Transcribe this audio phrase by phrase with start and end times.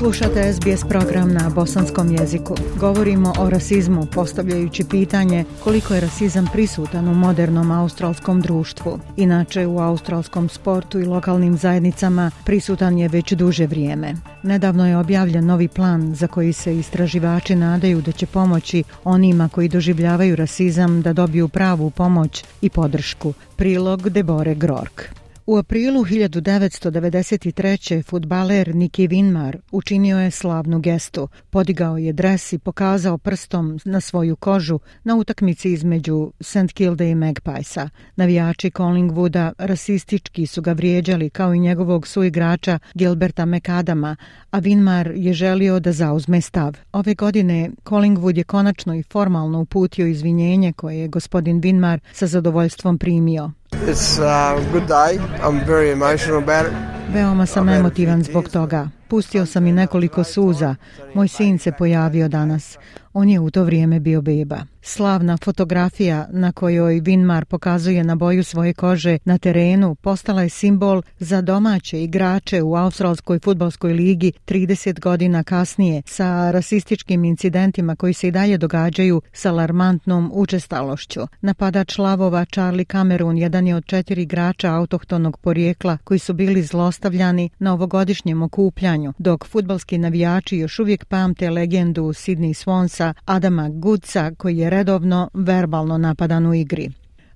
[0.00, 2.54] Slušate SBS program na bosanskom jeziku.
[2.78, 8.98] Govorimo o rasizmu postavljajući pitanje koliko je rasizam prisutan u modernom australskom društvu.
[9.16, 14.14] Inače, u australskom sportu i lokalnim zajednicama prisutan je već duže vrijeme.
[14.42, 19.68] Nedavno je objavljen novi plan za koji se istraživači nadaju da će pomoći onima koji
[19.68, 23.32] doživljavaju rasizam da dobiju pravu pomoć i podršku.
[23.56, 25.20] Prilog Debore Grork.
[25.46, 28.02] U aprilu 1993.
[28.02, 31.28] futbaler Niki Winmar učinio je slavnu gestu.
[31.50, 36.72] Podigao je dres i pokazao prstom na svoju kožu na utakmici između St.
[36.74, 37.88] Kilda i Magpiesa.
[38.16, 44.16] Navijači Collingwooda rasistički su ga vrijeđali kao i njegovog suigrača Gilberta McAdama,
[44.50, 46.76] a Winmar je želio da zauzme stav.
[46.92, 52.98] Ove godine Collingwood je konačno i formalno uputio izvinjenje koje je gospodin Winmar sa zadovoljstvom
[52.98, 53.50] primio.
[53.88, 55.18] It's a good day.
[55.42, 56.72] I'm very emotional about it.
[57.12, 58.99] Veoma sam emotivan zbog toga.
[59.10, 60.74] Pustio sam i nekoliko suza.
[61.14, 62.78] Moj sin se pojavio danas.
[63.12, 64.60] On je u to vrijeme bio beba.
[64.82, 71.02] Slavna fotografija na kojoj Winmar pokazuje na boju svoje kože na terenu postala je simbol
[71.18, 78.28] za domaće igrače u Australskoj futbolskoj ligi 30 godina kasnije sa rasističkim incidentima koji se
[78.28, 81.20] i dalje događaju s alarmantnom učestalošću.
[81.40, 87.50] Napadač Lavova Charlie Cameron jedan je od četiri igrača autohtonog porijekla koji su bili zlostavljani
[87.58, 94.58] na ovogodišnjem okupljanju, dok futbalski navijači još uvijek pamte legendu Sydney Swansa Adama Goodsa koji
[94.58, 96.90] je redovno verbalno napadan u igri.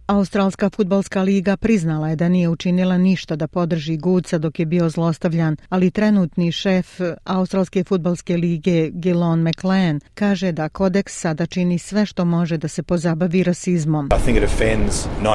[0.06, 4.88] Australska futbalska liga priznala je da nije učinila ništa da podrži Guca dok je bio
[4.88, 12.06] zlostavljan, ali trenutni šef Australske futbalske lige Gilon McLean kaže da kodeks sada čini sve
[12.06, 14.08] što može da se pozabavi rasizmom.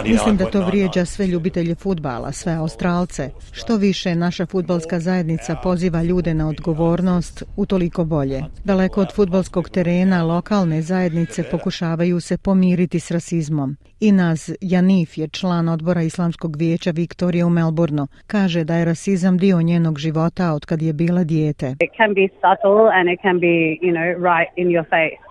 [0.05, 3.29] Mislim da to vrijeđa sve ljubitelje futbala, sve Australce.
[3.51, 8.43] Što više naša futbalska zajednica poziva ljude na odgovornost, utoliko bolje.
[8.63, 13.77] Daleko od futbalskog terena, lokalne zajednice pokušavaju se pomiriti s rasizmom.
[13.99, 18.07] Inaz Janif je član odbora Islamskog vijeća Viktorije u Melbourneu.
[18.27, 21.65] Kaže da je rasizam dio njenog života od kad je bila dijete.
[21.65, 23.55] It can be subtle and it can be,
[23.85, 25.28] you know, right in your face.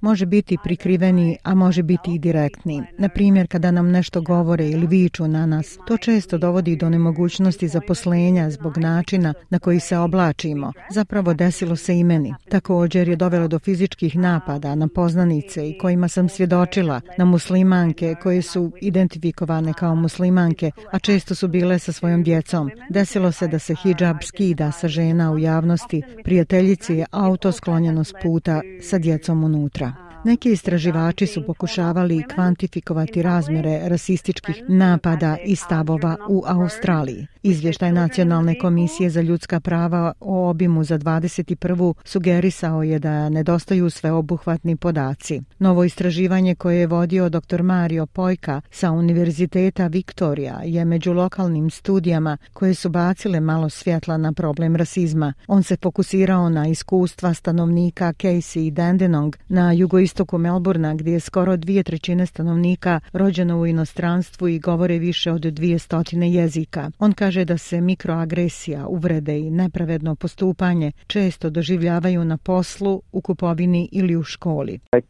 [0.00, 2.82] Može biti prikriveni, a može biti i direktni.
[2.98, 7.68] Na primjer, kada nam nešto govore ili viču na nas, to često dovodi do nemogućnosti
[7.68, 10.72] zaposlenja zbog načina na koji se oblačimo.
[10.90, 12.34] Zapravo desilo se i meni.
[12.48, 18.42] Također je dovelo do fizičkih napada na poznanice i kojima sam svjedočila na muslimanke koje
[18.42, 22.70] su identifikovane kao muslimanke, a često su bile sa svojom djecom.
[22.90, 26.02] Desilo se da se hijab skida sa žena u javnosti.
[26.24, 30.03] Prijateljici je auto sklonjeno s puta sa djecom unutra.
[30.24, 37.26] Neki istraživači su pokušavali kvantifikovati razmjere rasističkih napada i stavova u Australiji.
[37.42, 41.94] Izvještaj Nacionalne komisije za ljudska prava o obimu za 21.
[42.04, 45.40] sugerisao je da nedostaju sveobuhvatni podaci.
[45.58, 47.62] Novo istraživanje koje je vodio dr.
[47.62, 54.32] Mario Pojka sa Univerziteta Viktorija je među lokalnim studijama koje su bacile malo svjetla na
[54.32, 55.32] problem rasizma.
[55.46, 59.72] On se fokusirao na iskustva stanovnika Casey i Dandenong na
[60.14, 65.40] jugoistoku Melburna gdje je skoro dvije trećine stanovnika rođeno u inostranstvu i govore više od
[65.40, 66.90] dvije stotine jezika.
[66.98, 73.20] On kaže kaže da se mikroagresija, uvrede i nepravedno postupanje često doživljavaju na poslu, u
[73.20, 74.78] kupovini ili u školi.
[74.92, 75.00] Uh,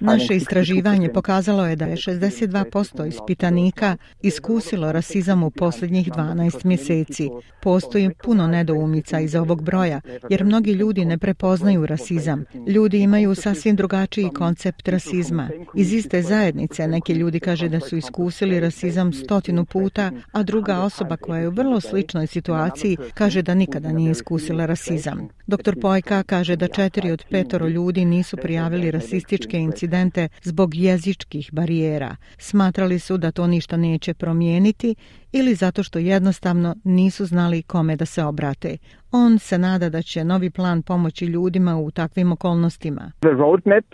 [0.00, 7.30] Naše istraživanje pokazalo je da je 62% ispitanika iskusilo rasizam u posljednjih 12 mjeseci.
[7.62, 10.00] Postoji puno nedoumica iz ovog broja,
[10.30, 12.23] jer mnogi ljudi ne prepoznaju rasizam.
[12.68, 15.48] Ljudi imaju sasvim drugačiji koncept rasizma.
[15.74, 21.16] Iz iste zajednice neki ljudi kaže da su iskusili rasizam stotinu puta, a druga osoba
[21.16, 25.28] koja je u vrlo sličnoj situaciji kaže da nikada nije iskusila rasizam.
[25.46, 25.80] Dr.
[25.80, 32.16] Pojka kaže da četiri od petoro ljudi nisu prijavili rasističke incidente zbog jezičkih barijera.
[32.38, 34.94] Smatrali su da to ništa neće promijeniti
[35.36, 38.76] ili zato što jednostavno nisu znali kome da se obrate.
[39.12, 43.12] On se nada da će novi plan pomoći ljudima u takvim okolnostima.
[43.20, 43.84] The roadmap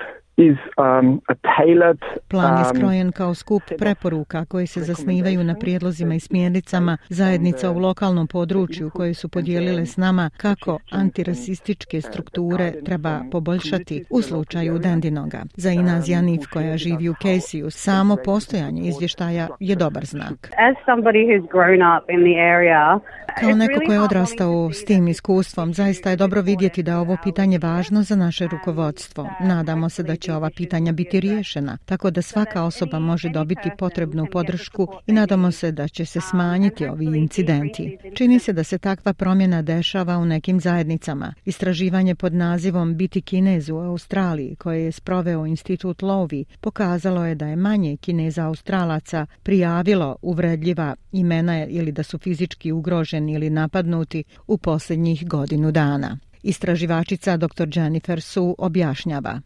[0.40, 5.54] is um, a tailored plan je um, skrojen kao skup preporuka koje se zasnivaju na
[5.54, 12.72] prijedlozima i smjernicama zajednica u lokalnom području koje su podijelile s nama kako antirasističke strukture
[12.84, 15.42] treba poboljšati u slučaju Dendinoga.
[15.54, 20.50] Za Inaz Janif koja živi u Casey, samo postojanje izvještaja je dobar znak.
[20.68, 23.00] As somebody who's grown up in the area
[23.38, 27.16] Kao neko ko je odrastao s tim iskustvom, zaista je dobro vidjeti da je ovo
[27.24, 29.28] pitanje važno za naše rukovodstvo.
[29.40, 34.26] Nadamo se da će ova pitanja biti riješena, tako da svaka osoba može dobiti potrebnu
[34.32, 37.96] podršku i nadamo se da će se smanjiti ovi incidenti.
[38.14, 41.34] Čini se da se takva promjena dešava u nekim zajednicama.
[41.44, 47.46] Istraživanje pod nazivom Biti Kinez u Australiji, koje je sproveo institut Lovi, pokazalo je da
[47.46, 54.58] je manje Kineza Australaca prijavilo uvredljiva imena ili da su fizički ugroženi ili napadnuti u
[54.58, 56.18] posljednjih godinu dana.
[56.42, 57.68] Istraživačica dr.
[57.74, 59.40] Jennifer Su objašnjava.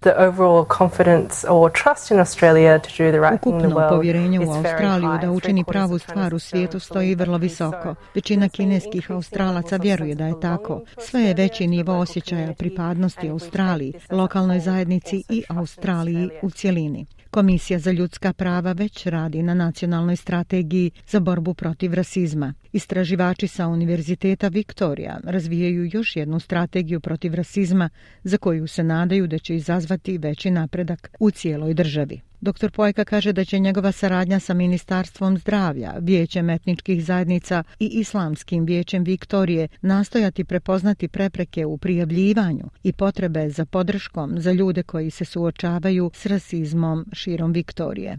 [3.35, 7.95] Ukupno povjerenje u Australiju da učini pravu stvar u svijetu stoji vrlo visoko.
[8.15, 10.81] Većina kineskih australaca vjeruje da je tako.
[10.99, 17.07] Sve je veći nivo osjećaja pripadnosti Australiji, lokalnoj zajednici i Australiji u cjelini.
[17.35, 22.55] Komisija za ljudska prava već radi na nacionalnoj strategiji za borbu protiv rasizma.
[22.73, 27.91] Istraživači sa Univerziteta Viktorija razvijaju još jednu strategiju protiv rasizma
[28.25, 32.21] za koju se nadaju da će izazvati veći napredak u cijeloj državi.
[32.45, 32.71] Dr.
[32.71, 39.05] Pojka kaže da će njegova saradnja sa Ministarstvom zdravlja, Vijećem etničkih zajednica i Islamskim vijećem
[39.05, 46.11] Viktorije nastojati prepoznati prepreke u prijavljivanju i potrebe za podrškom za ljude koji se suočavaju
[46.15, 48.19] s rasizmom širom Viktorije.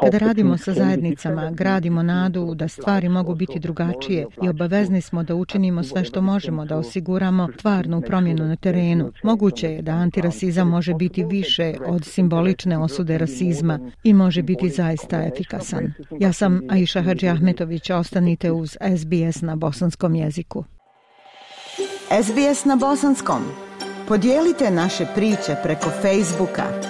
[0.00, 5.34] Kada radimo sa zajednicama, gradimo nadu da stvari mogu biti drugačije i obavezni smo da
[5.34, 9.12] učinimo sve što možemo da osiguramo tvarnu promjenu na terenu.
[9.22, 15.22] Moguće je da antirasizam može biti više od simbolične osude rasizma i može biti zaista
[15.22, 15.92] efikasan.
[16.20, 20.64] Ja sam Aisha Hadži Ahmetović, ostanite uz SBS na bosanskom jeziku.
[22.22, 23.42] SBS na bosanskom.
[24.08, 26.89] Podijelite naše priče preko Facebooka.